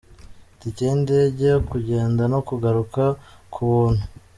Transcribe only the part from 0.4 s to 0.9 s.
Itike